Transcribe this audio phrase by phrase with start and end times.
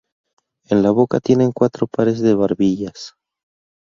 [0.71, 3.13] En la boca tienen cuatro pares de barbillas.